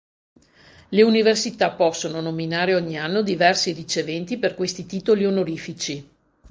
Le 0.89 1.03
università 1.03 1.69
possono 1.73 2.21
nominare 2.21 2.73
ogni 2.73 2.97
anno 2.97 3.21
diversi 3.21 3.71
riceventi 3.71 4.39
per 4.39 4.55
questi 4.55 4.87
titoli 4.87 5.25
onorifici. 5.27 6.09